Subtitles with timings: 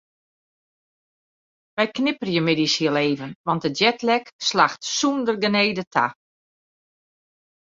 [1.77, 6.05] Wy knipperje middeis hiel even want de jetlag slacht sûnder genede ta.